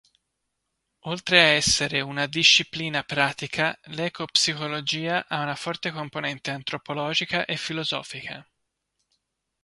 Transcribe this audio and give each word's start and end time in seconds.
Oltre 1.13 1.39
a 1.39 1.43
essere 1.43 2.01
una 2.01 2.25
disciplina 2.25 3.03
pratica, 3.03 3.77
l'ecopsicologia 3.83 5.27
ha 5.27 5.43
una 5.43 5.53
forte 5.53 5.91
componente 5.91 6.49
antropologica 6.49 7.45
e 7.45 7.55
filosofica. 7.55 8.43